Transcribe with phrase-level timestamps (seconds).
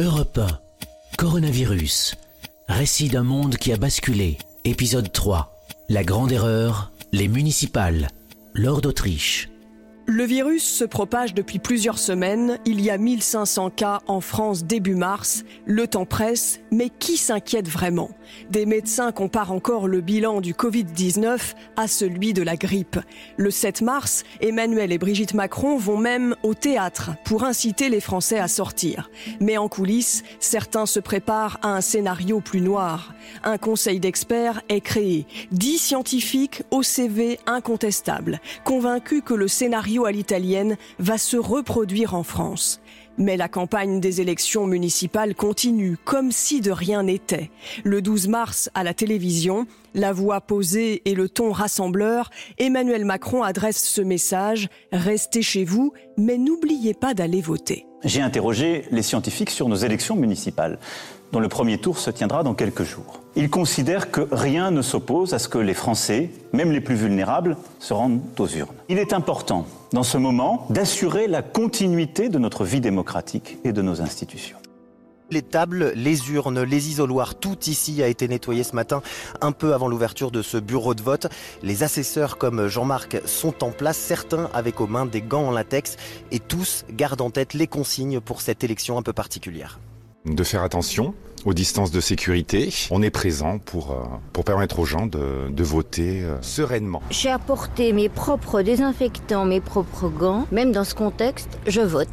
[0.00, 0.60] Europe 1.
[1.16, 2.14] Coronavirus.
[2.68, 4.38] Récit d'un monde qui a basculé.
[4.64, 5.60] Épisode 3.
[5.88, 6.92] La grande erreur.
[7.10, 8.06] Les municipales.
[8.54, 9.48] Lord d'Autriche.
[10.10, 12.58] Le virus se propage depuis plusieurs semaines.
[12.64, 15.44] Il y a 1500 cas en France début mars.
[15.66, 18.08] Le temps presse, mais qui s'inquiète vraiment?
[18.48, 22.98] Des médecins comparent encore le bilan du Covid-19 à celui de la grippe.
[23.36, 28.38] Le 7 mars, Emmanuel et Brigitte Macron vont même au théâtre pour inciter les Français
[28.38, 29.10] à sortir.
[29.40, 33.12] Mais en coulisses, certains se préparent à un scénario plus noir.
[33.44, 35.26] Un conseil d'experts est créé.
[35.52, 42.22] Dix scientifiques au CV incontestable, convaincus que le scénario à l'italienne va se reproduire en
[42.22, 42.80] France.
[43.16, 47.50] Mais la campagne des élections municipales continue comme si de rien n'était.
[47.82, 53.42] Le 12 mars, à la télévision, la voix posée et le ton rassembleur, Emmanuel Macron
[53.42, 57.86] adresse ce message Restez chez vous, mais n'oubliez pas d'aller voter.
[58.04, 60.78] J'ai interrogé les scientifiques sur nos élections municipales
[61.32, 63.20] dont le premier tour se tiendra dans quelques jours.
[63.36, 67.56] Ils considèrent que rien ne s'oppose à ce que les Français, même les plus vulnérables,
[67.78, 68.74] se rendent aux urnes.
[68.88, 73.82] Il est important, dans ce moment, d'assurer la continuité de notre vie démocratique et de
[73.82, 74.58] nos institutions.
[75.30, 79.02] Les tables, les urnes, les isoloirs, tout ici a été nettoyé ce matin,
[79.42, 81.26] un peu avant l'ouverture de ce bureau de vote.
[81.62, 85.96] Les assesseurs comme Jean-Marc sont en place, certains avec aux mains des gants en latex,
[86.32, 89.78] et tous gardent en tête les consignes pour cette élection un peu particulière
[90.34, 92.72] de faire attention aux distances de sécurité.
[92.90, 93.96] On est présent pour, euh,
[94.32, 97.02] pour permettre aux gens de, de voter euh, sereinement.
[97.10, 100.46] J'ai apporté mes propres désinfectants, mes propres gants.
[100.50, 102.08] Même dans ce contexte, je vote.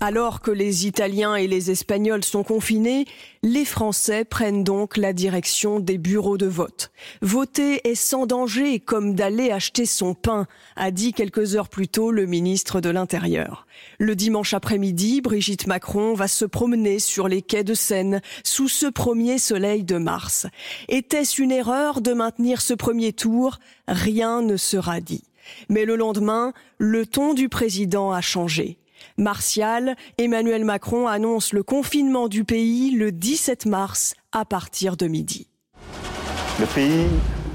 [0.00, 3.04] Alors que les Italiens et les Espagnols sont confinés,
[3.42, 6.92] les Français prennent donc la direction des bureaux de vote.
[7.20, 12.12] Voter est sans danger comme d'aller acheter son pain, a dit quelques heures plus tôt
[12.12, 13.66] le ministre de l'Intérieur.
[13.98, 18.86] Le dimanche après-midi, Brigitte Macron va se promener sur les quais de Seine sous ce
[18.86, 20.46] premier soleil de mars.
[20.88, 23.58] Était-ce une erreur de maintenir ce premier tour?
[23.88, 25.24] Rien ne sera dit.
[25.68, 28.78] Mais le lendemain, le ton du président a changé.
[29.16, 35.48] Martial, Emmanuel Macron annonce le confinement du pays le 17 mars à partir de midi.
[36.60, 37.06] Le pays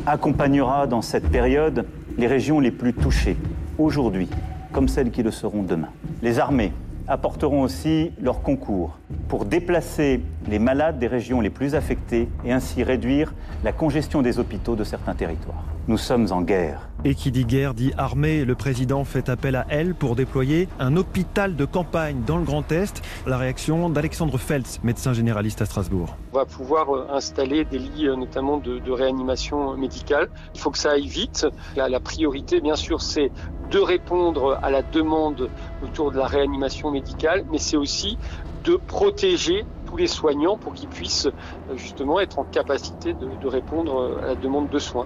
[0.06, 1.86] accompagnera dans cette période
[2.18, 3.38] les régions les plus touchées,
[3.78, 4.30] aujourd'hui
[4.74, 5.90] comme celles qui le seront demain.
[6.22, 6.74] Les armées
[7.08, 12.84] apporteront aussi leur concours pour déplacer les malades des régions les plus affectées et ainsi
[12.84, 13.34] réduire
[13.64, 15.64] la congestion des hôpitaux de certains territoires.
[15.88, 16.90] Nous sommes en guerre.
[17.06, 18.46] Et qui dit guerre dit armée.
[18.46, 22.72] Le président fait appel à elle pour déployer un hôpital de campagne dans le Grand
[22.72, 23.02] Est.
[23.28, 26.16] La réaction d'Alexandre Feltz, médecin généraliste à Strasbourg.
[26.32, 30.30] On va pouvoir euh, installer des lits euh, notamment de, réanimation médicale.
[30.56, 31.46] Il faut que ça aille vite.
[31.76, 33.32] La, priorité, bien sûr, c'est
[33.70, 35.50] de répondre à la demande
[35.84, 38.18] autour de la réanimation médicale, mais c'est aussi
[38.64, 44.20] de protéger tous les soignants pour qu'ils puissent euh, justement être en capacité de répondre
[44.24, 45.06] à la demande de soins.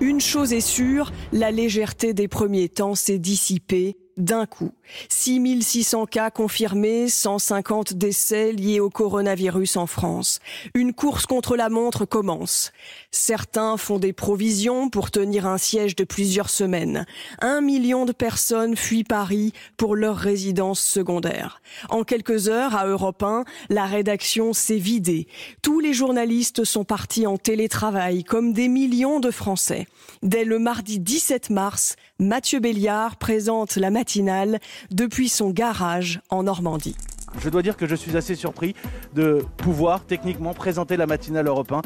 [0.00, 4.72] Une chose est sûre, la légèreté des premiers temps s'est dissipée d'un coup.
[5.08, 10.40] 6600 cas confirmés, 150 décès liés au coronavirus en France.
[10.74, 12.72] Une course contre la montre commence.
[13.10, 17.06] Certains font des provisions pour tenir un siège de plusieurs semaines.
[17.40, 21.60] Un million de personnes fuient Paris pour leur résidence secondaire.
[21.90, 25.26] En quelques heures, à Europe 1, la rédaction s'est vidée.
[25.62, 29.86] Tous les journalistes sont partis en télétravail, comme des millions de Français.
[30.22, 33.90] Dès le mardi 17 mars, Mathieu Béliard présente la
[34.90, 36.96] depuis son garage en Normandie.
[37.40, 38.74] Je dois dire que je suis assez surpris
[39.14, 41.82] de pouvoir techniquement présenter la matinale Europe 1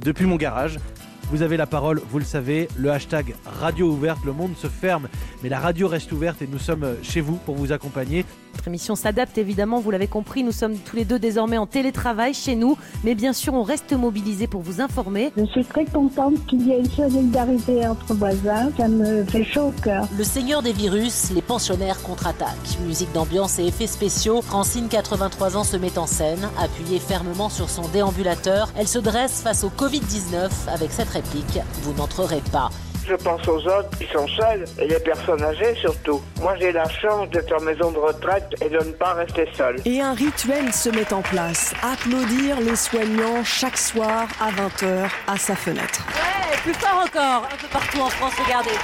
[0.00, 0.78] depuis mon garage.
[1.30, 5.08] Vous avez la parole, vous le savez, le hashtag radio ouverte, le monde se ferme,
[5.42, 8.24] mais la radio reste ouverte et nous sommes chez vous pour vous accompagner.
[8.54, 12.32] Notre émission s'adapte évidemment, vous l'avez compris, nous sommes tous les deux désormais en télétravail
[12.32, 15.30] chez nous, mais bien sûr on reste mobilisés pour vous informer.
[15.36, 19.68] Je suis très contente qu'il y ait une solidarité entre voisins, ça me fait chaud
[19.68, 20.08] au cœur.
[20.16, 22.78] Le Seigneur des virus, les pensionnaires contre-attaque.
[22.86, 27.68] Musique d'ambiance et effets spéciaux, Francine 83 ans se met en scène, appuyée fermement sur
[27.68, 32.70] son déambulateur, elle se dresse face au Covid-19 avec cette réplique, vous n'entrerez pas.
[33.08, 36.20] Je pense aux autres qui sont seuls et les personnes âgées surtout.
[36.42, 39.76] Moi j'ai la chance d'être en maison de retraite et de ne pas rester seul.
[39.86, 41.72] Et un rituel se met en place.
[41.82, 46.04] Applaudir les soignants chaque soir à 20h à sa fenêtre.
[46.08, 48.76] Ouais, plus fort encore, un peu partout en France, regardez.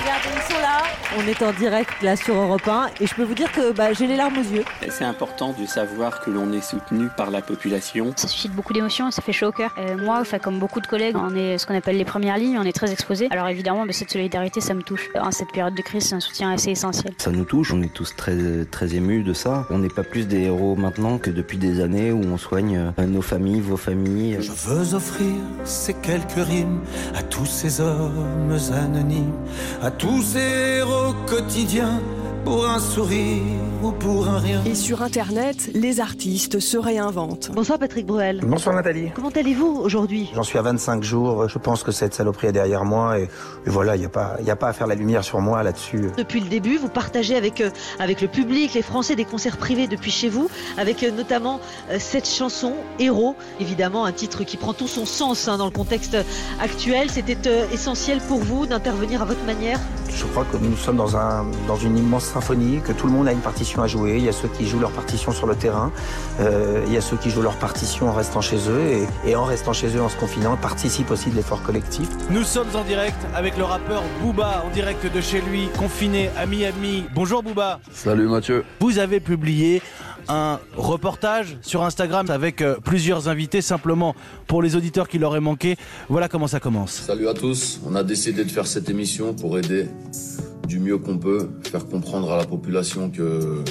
[0.00, 0.82] Regardez, ils sont là.
[1.18, 3.92] On est en direct là sur Europe 1 et je peux vous dire que bah,
[3.92, 4.64] j'ai les larmes aux yeux.
[4.88, 8.12] C'est important de savoir que l'on est soutenu par la population.
[8.16, 9.74] Ça suscite beaucoup d'émotions, ça fait chaud au cœur.
[9.78, 12.58] Euh, moi, enfin, comme beaucoup de collègues, on est ce qu'on appelle les premières lignes,
[12.58, 13.28] on est très exposés.
[13.30, 15.10] Alors évidemment, bah, cette solidarité, ça me touche.
[15.20, 17.12] En cette période de crise, c'est un soutien assez essentiel.
[17.18, 19.66] Ça nous touche, on est tous très, très émus de ça.
[19.70, 23.06] On n'est pas plus des héros maintenant que depuis des années où on soigne euh,
[23.06, 24.38] nos familles, vos familles.
[24.40, 25.34] Je veux offrir
[25.64, 26.80] ces quelques rimes
[27.14, 29.32] à tous ces hommes anonymes,
[29.82, 32.00] à tous ces héros quotidiens
[32.44, 33.40] pour un sourire
[33.82, 34.62] ou pour un rien.
[34.64, 37.50] Et sur Internet, les artistes se réinventent.
[37.54, 38.40] Bonsoir Patrick Bruel.
[38.44, 39.10] Bonsoir Nathalie.
[39.14, 40.30] Comment allez-vous aujourd'hui?
[40.34, 41.48] J'en suis à 25 jours.
[41.48, 44.36] Je pense que cette saloperie est derrière moi et, et voilà, il n'y a, pas-
[44.44, 46.10] y a pas à faire la lumière sur moi là-dessus.
[46.16, 49.86] Depuis le début, vous partagez avec, euh, avec le public, les Français, des concerts privés
[49.86, 50.48] depuis chez vous,
[50.78, 51.60] avec euh, notamment
[51.90, 53.34] euh, cette chanson, Héros.
[53.60, 56.16] Évidemment, un titre qui prend tout son sens hein, dans le contexte
[56.60, 57.10] actuel.
[57.10, 57.36] C'était
[57.72, 59.78] essentiel pour vous d'intervenir à votre manière?
[60.14, 63.28] Je crois que nous sommes dans, un, dans une immense symphonie, que tout le monde
[63.28, 64.16] a une partition à jouer.
[64.16, 65.92] Il y a ceux qui jouent leur partition sur le terrain,
[66.40, 68.82] euh, il y a ceux qui jouent leur partition en restant chez eux
[69.24, 72.08] et, et en restant chez eux en se confinant, participent aussi de l'effort collectif.
[72.30, 76.46] Nous sommes en direct avec le rappeur Booba, en direct de chez lui, confiné à
[76.46, 77.04] Miami.
[77.14, 77.80] Bonjour Booba.
[77.92, 78.64] Salut Mathieu.
[78.80, 79.82] Vous avez publié
[80.28, 84.14] un reportage sur Instagram avec euh, plusieurs invités, simplement
[84.46, 85.76] pour les auditeurs qui l'auraient manqué.
[86.08, 86.92] Voilà comment ça commence.
[86.92, 87.80] Salut à tous.
[87.86, 89.88] On a décidé de faire cette émission pour aider
[90.66, 93.62] du mieux qu'on peut, faire comprendre à la population que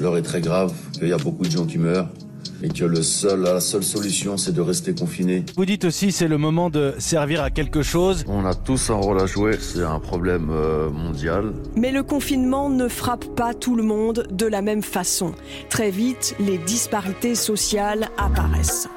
[0.00, 2.08] l'heure est très grave, qu'il y a beaucoup de gens qui meurent
[2.62, 5.44] et que le seul, la seule solution c'est de rester confiné.
[5.56, 8.24] Vous dites aussi c'est le moment de servir à quelque chose.
[8.26, 11.52] On a tous un rôle à jouer, c'est un problème euh, mondial.
[11.76, 15.34] Mais le confinement ne frappe pas tout le monde de la même façon.
[15.68, 18.88] Très vite, les disparités sociales apparaissent.